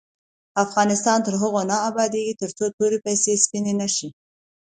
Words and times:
افغانستان 0.65 1.17
تر 1.25 1.33
هغو 1.41 1.61
نه 1.71 1.77
ابادیږي، 1.89 2.33
ترڅو 2.41 2.65
توري 2.77 2.99
پیسې 3.05 3.31
سپینې 3.43 3.73
نشي. 3.81 4.09